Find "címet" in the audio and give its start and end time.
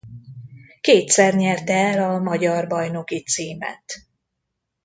3.23-3.93